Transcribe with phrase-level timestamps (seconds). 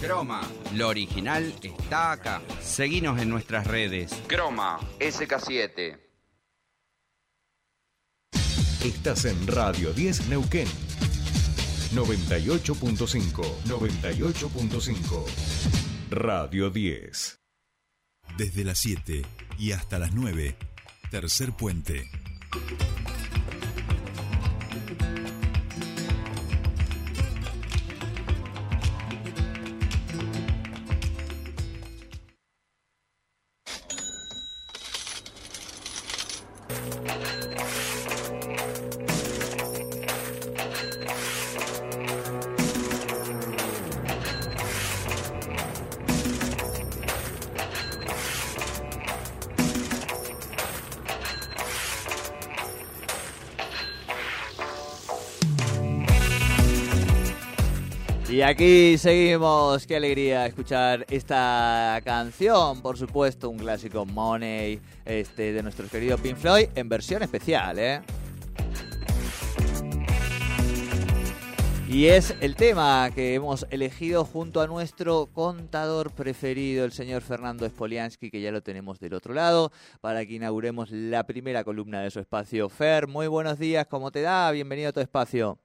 [0.00, 0.42] Croma,
[0.74, 2.42] lo original está acá.
[2.60, 4.12] Seguinos en nuestras redes.
[4.26, 5.98] Croma, SK7.
[8.84, 10.66] Estás en Radio 10 Neuquén.
[11.94, 13.42] 98.5.
[13.64, 15.24] 98.5.
[16.10, 17.40] Radio 10.
[18.36, 19.22] Desde las 7
[19.58, 20.56] y hasta las 9.
[21.10, 22.10] Tercer puente.
[58.32, 65.62] Y aquí seguimos, qué alegría escuchar esta canción, por supuesto, un clásico Money este, de
[65.62, 68.00] nuestro querido Pink Floyd en versión especial, ¿eh?
[71.86, 77.68] Y es el tema que hemos elegido junto a nuestro contador preferido, el señor Fernando
[77.68, 82.10] Spoliansky, que ya lo tenemos del otro lado, para que inauguremos la primera columna de
[82.10, 82.70] su espacio.
[82.70, 84.50] Fer, muy buenos días, ¿cómo te da?
[84.52, 85.58] Bienvenido a tu espacio.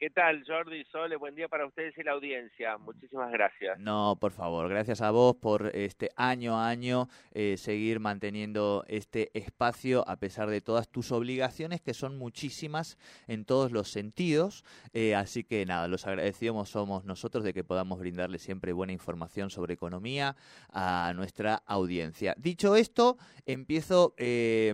[0.00, 1.16] ¿Qué tal, Jordi Sole?
[1.16, 2.78] Buen día para ustedes y la audiencia.
[2.78, 3.78] Muchísimas gracias.
[3.78, 9.30] No, por favor, gracias a vos por este año a año eh, seguir manteniendo este
[9.34, 12.96] espacio a pesar de todas tus obligaciones, que son muchísimas
[13.28, 14.64] en todos los sentidos.
[14.94, 19.50] Eh, así que nada, los agradecidos somos nosotros de que podamos brindarle siempre buena información
[19.50, 20.34] sobre economía
[20.72, 22.34] a nuestra audiencia.
[22.38, 24.14] Dicho esto, empiezo...
[24.16, 24.72] Eh,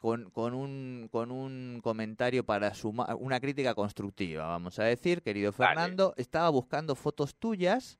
[0.00, 5.52] con, con, un, con un comentario para sumar, una crítica constructiva, vamos a decir, querido
[5.52, 6.14] Fernando.
[6.16, 7.98] Estaba buscando fotos tuyas.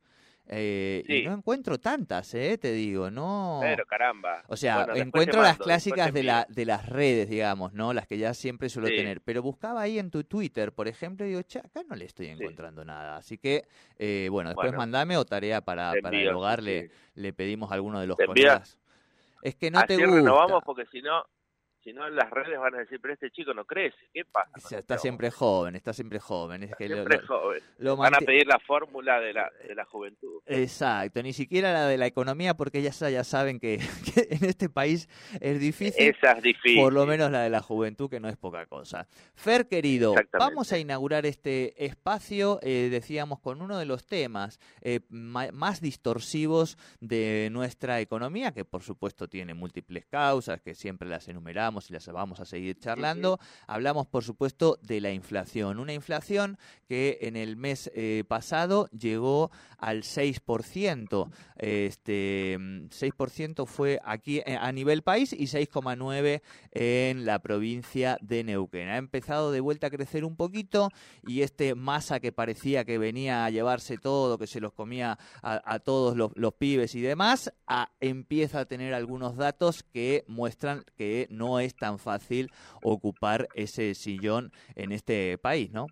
[0.49, 3.59] Eh, Y no encuentro tantas, eh, te digo, no.
[3.63, 4.45] Pero caramba.
[4.47, 7.93] O sea, encuentro las clásicas de, la, de las redes, digamos, ¿no?
[7.93, 9.21] Las que ya siempre suelo tener.
[9.23, 12.29] Pero buscaba ahí en tu Twitter, por ejemplo, y digo, che, acá no le estoy
[12.29, 13.17] encontrando nada.
[13.17, 13.65] Así que,
[13.99, 17.99] eh, bueno, después mandame o tarea para, para el hogar, le, le, pedimos a alguno
[17.99, 18.79] de los colegas.
[19.43, 20.13] Es que no te gusta.
[20.13, 21.25] renovamos porque si no,
[21.87, 24.51] si no las redes van a decir, pero este chico no crece, ¿qué pasa?
[24.57, 26.65] está este siempre joven, está siempre joven.
[26.65, 27.63] Es que siempre joven.
[27.79, 30.41] van a pedir la fórmula de la, de la juventud.
[30.47, 33.75] Exacto, ni siquiera la de la economía, porque ya, ya saben que,
[34.17, 35.09] en este país
[35.41, 36.09] es difícil.
[36.09, 36.83] Esa es difícil.
[36.83, 39.07] Por lo menos la de la juventud, que no es poca cosa.
[39.37, 45.03] Fer, querido, vamos a inaugurar este espacio, eh, decíamos, con uno de los temas eh,
[45.09, 51.76] más distorsivos de nuestra economía, que por supuesto tiene múltiples causas, que siempre las enumeramos
[51.91, 53.39] y las vamos a seguir charlando.
[53.67, 55.79] Hablamos, por supuesto, de la inflación.
[55.79, 61.31] Una inflación que en el mes eh, pasado llegó al 6%.
[61.57, 66.41] Este 6% fue aquí eh, a nivel país y 6,9%
[66.73, 68.89] en la provincia de Neuquén.
[68.89, 70.91] Ha empezado de vuelta a crecer un poquito
[71.27, 75.79] y este masa que parecía que venía a llevarse todo, que se los comía a,
[75.81, 77.53] todos los, pibes y demás,
[78.01, 82.51] empieza a tener algunos datos que muestran que no es es tan fácil
[82.83, 85.87] ocupar ese sillón en este país, ¿no?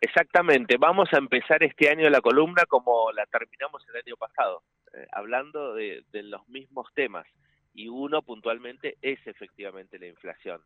[0.00, 4.62] Exactamente, vamos a empezar este año la columna como la terminamos el año pasado,
[4.92, 7.26] eh, hablando de, los mismos temas
[7.72, 10.60] y uno puntualmente es efectivamente la inflación.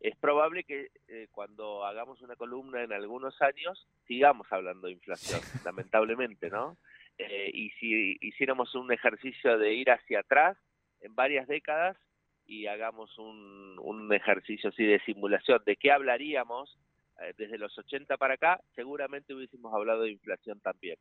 [0.00, 5.40] Es probable que eh, cuando hagamos una columna en algunos años sigamos hablando de inflación,
[5.64, 6.78] lamentablemente, ¿no?
[7.18, 10.56] Eh, y si hiciéramos un ejercicio de ir hacia atrás
[11.02, 11.98] en varias décadas,
[12.50, 16.76] y hagamos un, un ejercicio así de simulación de qué hablaríamos
[17.20, 20.96] eh, desde los 80 para acá, seguramente hubiésemos hablado de inflación también.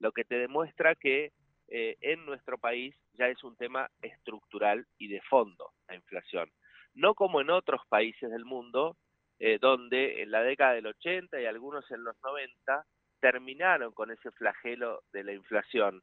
[0.00, 1.30] Lo que te demuestra que
[1.68, 6.50] eh, en nuestro país ya es un tema estructural y de fondo la inflación.
[6.94, 8.96] No como en otros países del mundo,
[9.38, 12.84] eh, donde en la década del 80 y algunos en los 90
[13.20, 16.02] terminaron con ese flagelo de la inflación,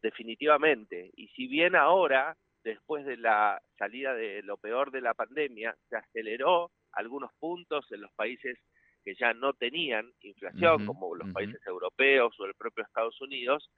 [0.00, 1.10] definitivamente.
[1.14, 2.38] Y si bien ahora
[2.68, 8.02] después de la salida de lo peor de la pandemia, se aceleró algunos puntos en
[8.02, 8.58] los países
[9.04, 13.70] que ya no tenían inflación, como los países europeos o el propio Estados Unidos,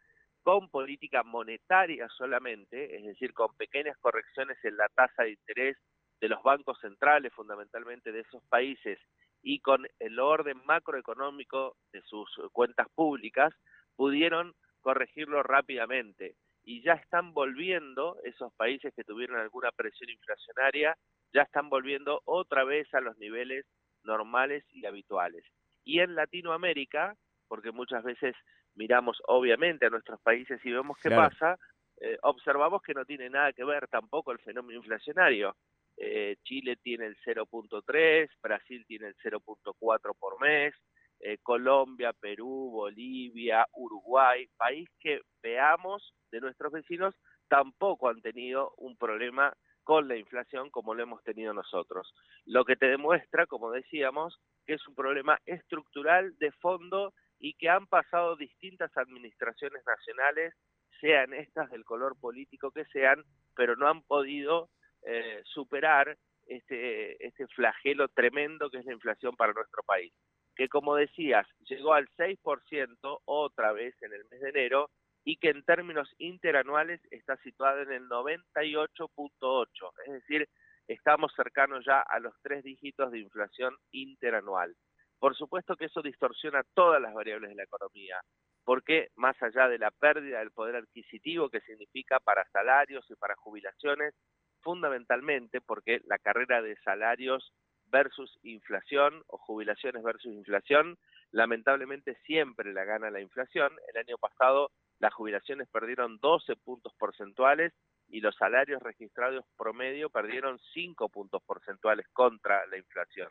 [0.43, 5.77] con política monetaria solamente, es decir, con pequeñas correcciones en la tasa de interés
[6.21, 8.99] de los bancos centrales, fundamentalmente de esos países,
[9.43, 13.55] y con el orden macroeconómico de sus cuentas públicas,
[13.95, 16.35] pudieron corregirlo rápidamente
[16.65, 20.97] y ya están volviendo esos países que tuvieron alguna presión inflacionaria,
[21.33, 23.67] ya están volviendo otra vez a los niveles
[24.03, 25.45] normales y habituales.
[25.85, 27.17] Y en Latinoamérica
[27.51, 28.37] porque muchas veces
[28.77, 31.59] miramos obviamente a nuestros países y vemos qué pasa,
[32.01, 35.57] eh, observamos que no tiene nada que ver tampoco el fenómeno inflacionario.
[35.97, 40.73] Eh, Chile tiene el 0.3, Brasil tiene el 0.4 por mes,
[41.21, 47.15] eh, Colombia, Perú, Bolivia, Uruguay, país que veamos de nuestros vecinos
[47.49, 49.53] tampoco han tenido un problema
[49.83, 52.15] con la inflación como lo hemos tenido nosotros.
[52.45, 57.69] Lo que te demuestra, como decíamos, que es un problema estructural de fondo y que
[57.69, 60.55] han pasado distintas administraciones nacionales,
[61.01, 63.25] sean estas del color político que sean,
[63.57, 64.69] pero no han podido
[65.03, 66.17] eh, superar
[66.47, 70.13] este, este flagelo tremendo que es la inflación para nuestro país,
[70.61, 74.91] que como decías, llegó al 6% otra vez en el mes de enero
[75.25, 79.71] y que en términos interanuales está situada en el 98.8,
[80.05, 80.47] es decir,
[80.87, 84.77] estamos cercanos ya a los tres dígitos de inflación interanual.
[85.19, 88.21] Por supuesto que eso distorsiona todas las variables de la economía,
[88.63, 93.35] porque más allá de la pérdida del poder adquisitivo que significa para salarios y para
[93.37, 94.13] jubilaciones,
[94.61, 97.51] fundamentalmente porque la carrera de salarios
[97.91, 100.99] versus inflación o jubilaciones versus inflación,
[101.31, 103.73] lamentablemente siempre la gana la inflación.
[103.93, 104.71] El año pasado
[105.01, 107.73] las jubilaciones perdieron 12 puntos porcentuales
[108.09, 113.29] y los salarios registrados promedio perdieron 5 puntos porcentuales contra la inflación.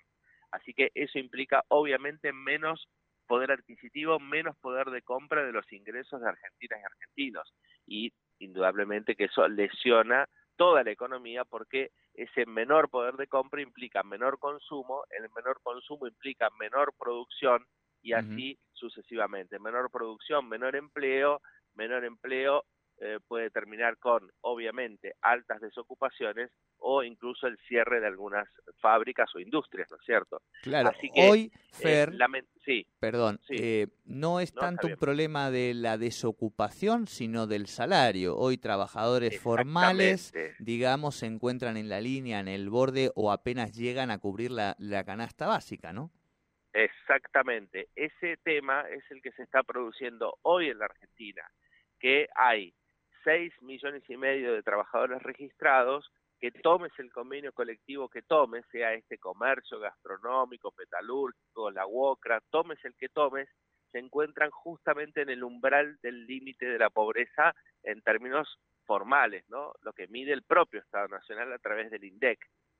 [0.51, 2.87] Así que eso implica obviamente menos
[3.27, 7.53] poder adquisitivo, menos poder de compra de los ingresos de argentinas y argentinos.
[7.85, 11.91] Y indudablemente que eso lesiona toda la economía porque
[12.23, 17.65] ese menor poder de compra implica menor consumo, el menor consumo implica menor producción
[18.01, 19.57] y así sucesivamente.
[19.59, 21.41] Menor producción, menor empleo,
[21.75, 22.65] menor empleo
[23.01, 28.45] eh, puede terminar con, obviamente, altas desocupaciones o incluso el cierre de algunas
[28.81, 30.41] fábricas o industrias, ¿no es cierto?
[30.63, 32.13] Claro, Así que, hoy, eh, Fer,
[32.65, 38.35] sí, perdón, eh, no es tanto un problema de la desocupación, sino del salario.
[38.35, 44.11] Hoy trabajadores formales, digamos, se encuentran en la línea, en el borde o apenas llegan
[44.11, 46.11] a cubrir la, la canasta básica, ¿no?
[46.73, 51.43] Exactamente, ese tema es el que se está produciendo hoy en la Argentina,
[51.97, 52.73] que hay
[53.23, 58.93] 6 millones y medio de trabajadores registrados, que tomes el convenio colectivo que tomes, sea
[58.93, 63.49] este comercio gastronómico, metalúrgico, la UOCRA, tomes el que tomes,
[63.91, 69.73] se encuentran justamente en el umbral del límite de la pobreza en términos formales, ¿no?
[69.81, 72.39] Lo que mide el propio Estado Nacional a través del INDEC.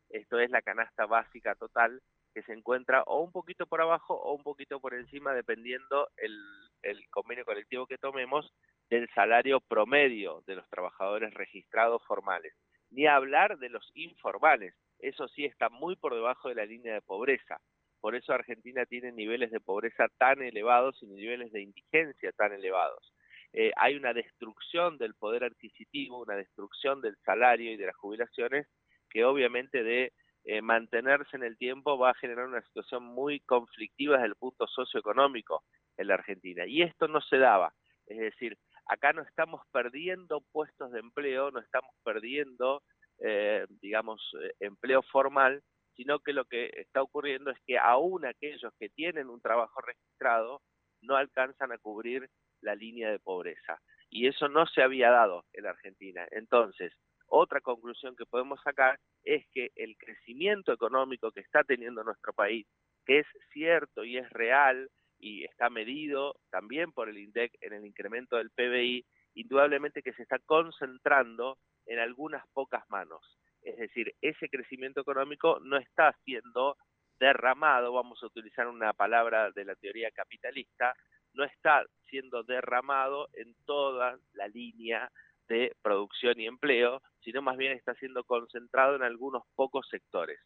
[0.09, 2.01] Esto es la canasta básica total
[2.33, 6.39] que se encuentra o un poquito por abajo o un poquito por encima, dependiendo el,
[6.81, 8.51] el convenio colectivo que tomemos,
[8.89, 12.53] del salario promedio de los trabajadores registrados formales.
[12.89, 17.01] Ni hablar de los informales, eso sí está muy por debajo de la línea de
[17.01, 17.61] pobreza.
[18.01, 23.13] Por eso Argentina tiene niveles de pobreza tan elevados y niveles de indigencia tan elevados.
[23.53, 28.67] Eh, hay una destrucción del poder adquisitivo, una destrucción del salario y de las jubilaciones
[29.09, 30.13] que obviamente de
[30.45, 34.67] eh, mantenerse en el tiempo va a generar una situación muy conflictiva desde el punto
[34.67, 35.63] socioeconómico
[35.97, 36.65] en la Argentina.
[36.65, 37.73] Y esto no se daba.
[38.05, 38.57] Es decir,
[38.89, 42.81] acá no estamos perdiendo puestos de empleo, no estamos perdiendo,
[43.19, 45.61] eh, digamos, eh, empleo formal,
[45.95, 50.61] sino que lo que está ocurriendo es que aún aquellos que tienen un trabajo registrado
[51.01, 52.29] no alcanzan a cubrir
[52.61, 53.79] la línea de pobreza.
[54.09, 56.27] Y eso no se había dado en Argentina.
[56.31, 56.91] Entonces,
[57.27, 62.65] otra conclusión que podemos sacar es que el crecimiento económico que está teniendo nuestro país,
[63.05, 67.85] que es cierto y es real, y está medido también por el INDEC en el
[67.85, 73.37] incremento del PBI, indudablemente que se está concentrando en algunas pocas manos.
[73.61, 76.77] Es decir, ese crecimiento económico no está siendo
[77.19, 80.93] derramado, vamos a utilizar una palabra de la teoría capitalista,
[81.33, 85.11] no está siendo derramado en toda la línea
[85.47, 90.39] de producción y empleo, sino más bien está siendo concentrado en algunos pocos sectores.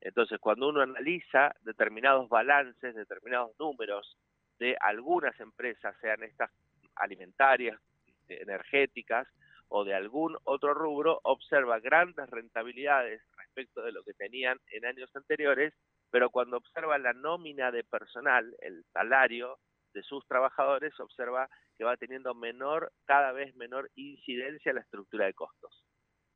[0.00, 4.16] Entonces, cuando uno analiza determinados balances, determinados números
[4.58, 6.50] de algunas empresas, sean estas
[6.96, 7.78] alimentarias,
[8.28, 9.28] energéticas
[9.68, 15.14] o de algún otro rubro, observa grandes rentabilidades respecto de lo que tenían en años
[15.14, 15.74] anteriores,
[16.10, 19.58] pero cuando observa la nómina de personal, el salario
[19.92, 25.26] de sus trabajadores, observa que va teniendo menor, cada vez menor incidencia en la estructura
[25.26, 25.84] de costos.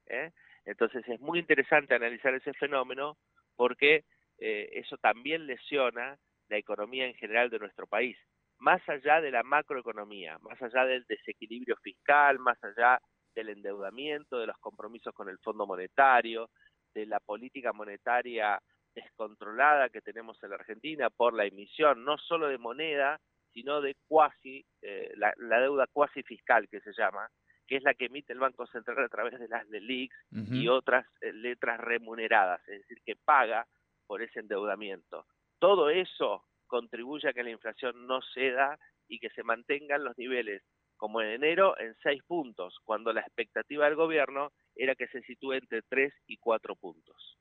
[0.06, 0.32] ¿eh?
[0.64, 3.16] Entonces es muy interesante analizar ese fenómeno
[3.56, 4.04] porque
[4.38, 6.16] eh, eso también lesiona
[6.48, 8.16] la economía en general de nuestro país,
[8.58, 13.00] más allá de la macroeconomía, más allá del desequilibrio fiscal, más allá
[13.34, 16.50] del endeudamiento, de los compromisos con el Fondo Monetario,
[16.94, 18.60] de la política monetaria
[18.94, 23.18] descontrolada que tenemos en la Argentina por la emisión no solo de moneda,
[23.52, 27.28] sino de cuasi, eh, la, deuda cuasi fiscal que se llama,
[27.66, 30.14] que es la que emite el Banco Central a través de las LELIX
[30.50, 33.66] y otras eh, letras remuneradas, es decir, que paga
[34.06, 35.26] por ese endeudamiento.
[35.58, 38.78] Todo eso contribuye a que la inflación no ceda
[39.08, 40.62] y que se mantengan los niveles
[40.96, 45.54] como en enero en seis puntos, cuando la expectativa del gobierno era que se sitúe
[45.54, 47.38] entre tres y cuatro puntos.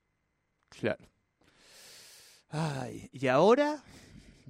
[0.68, 1.04] Claro.
[2.50, 3.82] Ay, ¿y ahora?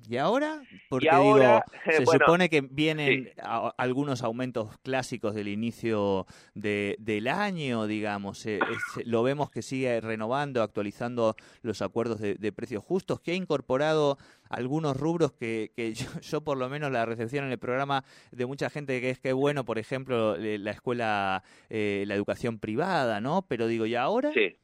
[0.08, 0.62] ¿Y ahora?
[0.88, 3.30] Porque digo, se supone que vienen
[3.78, 8.44] algunos aumentos clásicos del inicio de, del año, digamos.
[8.46, 8.61] Eh,
[9.04, 14.18] lo vemos que sigue renovando, actualizando los acuerdos de, precios justos, que ha incorporado
[14.49, 18.70] algunos rubros que, que yo, por lo menos la recepción en el programa de mucha
[18.70, 23.46] gente que es que bueno, por ejemplo, la escuela, eh, la educación privada, ¿no?
[23.49, 24.32] Pero digo, ¿y ahora?
[24.32, 24.56] Sí.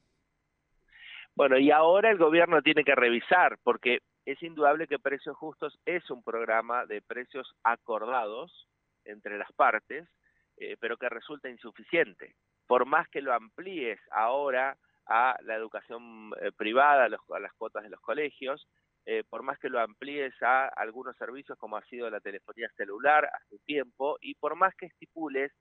[1.34, 6.08] Bueno, y ahora el gobierno tiene que revisar, porque es indudable que Precios Justos es
[6.10, 8.68] un programa de precios acordados
[9.04, 10.08] entre las partes,
[10.56, 12.34] eh, pero que resulta insuficiente.
[12.66, 17.90] Por más que lo amplíes ahora a la educación eh, privada, a, las cuotas de
[17.90, 18.68] los colegios,
[19.06, 23.28] eh, por más que lo amplíes a algunos servicios como ha sido la telefonía celular
[23.32, 25.52] hace tiempo, y por más que estipules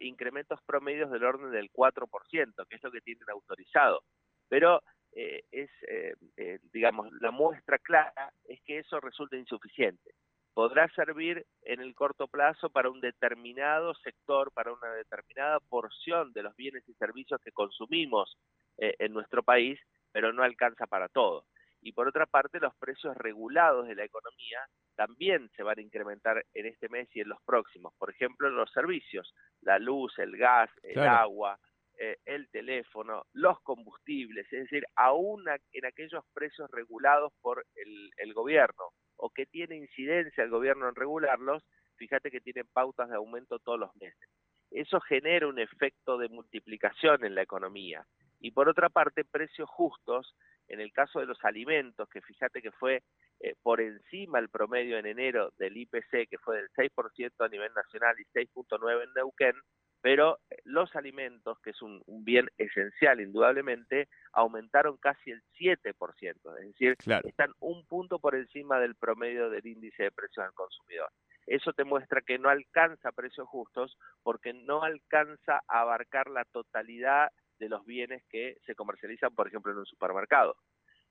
[0.00, 4.02] incrementos promedios del orden del 4%, que es lo que tienen autorizado.
[4.48, 4.82] Pero
[5.20, 10.12] eh, es, eh, eh, digamos, la muestra clara es que eso resulta insuficiente.
[10.54, 16.44] Podrá servir en el corto plazo para un determinado sector, para una determinada porción de
[16.44, 18.36] los bienes y servicios que consumimos
[18.76, 19.80] en nuestro país,
[20.12, 21.46] pero no alcanza para todo.
[21.80, 24.60] Y por otra parte, los precios regulados de la economía
[24.94, 27.92] también se van a incrementar en este mes y en los próximos.
[27.98, 31.58] Por ejemplo, los servicios, la luz, el gas, el agua,
[32.00, 38.92] eh, el teléfono, los combustibles, es decir, aún en aquellos precios regulados por el, gobierno
[39.16, 41.64] o que tiene incidencia el gobierno en regularlos,
[41.96, 44.30] fíjate que tienen pautas de aumento todos los meses.
[44.70, 48.06] Eso genera un efecto de multiplicación en la economía.
[48.38, 50.36] Y por otra parte, precios justos,
[50.68, 53.02] en el caso de los alimentos, que fíjate que fue
[53.40, 57.72] eh, por encima el promedio en enero del IPC, que fue del 6% a nivel
[57.74, 59.54] nacional y 6.9% en Neuquén,
[60.00, 66.66] pero eh, los alimentos, que es un, bien esencial indudablemente, aumentaron casi el 7%, es
[66.66, 71.10] decir, están un punto por encima del promedio del índice de precios al consumidor.
[71.46, 77.30] Eso te muestra que no alcanza precios justos porque no alcanza a abarcar la totalidad
[77.58, 80.56] de los bienes que se comercializan, por ejemplo, en un supermercado.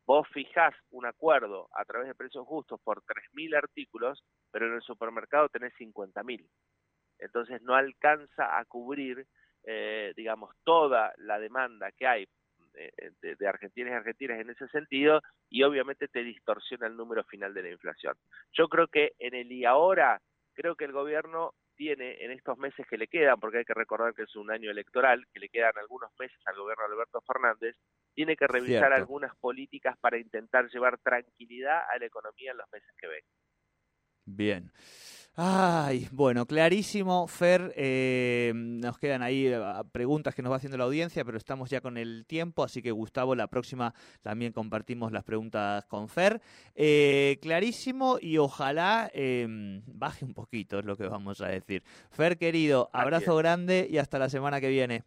[0.06, 4.82] Vos fijás un acuerdo a través de precios justos por 3.000 artículos, pero en el
[4.82, 6.48] supermercado tenés 50.000
[7.20, 9.26] entonces no alcanza a cubrir,
[9.64, 12.28] eh, digamos, toda la demanda que hay
[12.76, 17.24] eh, de, de, argentinos y argentinas en ese sentido y obviamente te distorsiona el número
[17.24, 18.16] final de la inflación.
[18.54, 20.22] Yo creo que en el y ahora,
[20.54, 24.14] creo que el gobierno tiene en estos meses que le quedan, porque hay que recordar
[24.14, 27.78] que es un año electoral, que le quedan algunos meses al gobierno de Alberto Fernández,
[28.14, 32.90] tiene que revisar algunas políticas para intentar llevar tranquilidad a la economía en los meses
[33.00, 33.24] que ven.
[34.26, 34.72] Bien.
[35.40, 37.72] Ay, bueno, clarísimo, Fer.
[37.76, 41.80] Eh, nos quedan ahí eh, preguntas que nos va haciendo la audiencia, pero estamos ya
[41.80, 46.42] con el tiempo, así que Gustavo, la próxima también compartimos las preguntas con Fer.
[46.74, 51.84] Eh, clarísimo y ojalá em, baje un poquito, es lo que vamos a decir.
[52.10, 55.04] Fer, querido, abrazo grande y hasta la semana que viene.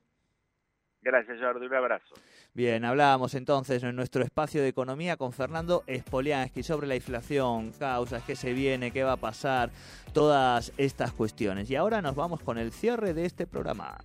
[1.02, 1.66] Gracias, Jordi.
[1.66, 2.14] Un abrazo.
[2.52, 8.24] Bien, hablábamos entonces en nuestro espacio de economía con Fernando Spoliansky sobre la inflación, causas,
[8.24, 9.70] qué se viene, qué va a pasar,
[10.12, 11.70] todas estas cuestiones.
[11.70, 13.98] Y ahora nos vamos con el cierre de este programa.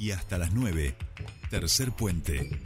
[0.00, 0.94] Y hasta las 9,
[1.50, 2.58] tercer puente.